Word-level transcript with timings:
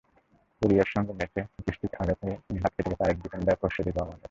কোরিয়ার 0.61 0.89
সঙ্গে 0.93 1.13
ম্যাচে 1.19 1.39
হকিস্টিকের 1.51 1.99
আঘাতে 2.01 2.27
হাত 2.61 2.71
কেটে 2.75 2.89
গেছে 2.89 3.03
আরেক 3.05 3.17
ডিফেন্ডার 3.23 3.59
খোরশেদুর 3.59 3.95
রহমানের। 3.97 4.19